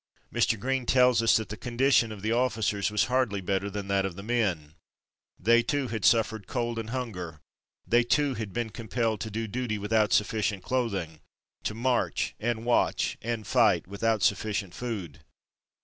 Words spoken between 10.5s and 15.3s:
clothing, to march and watch and fight without sufficient food.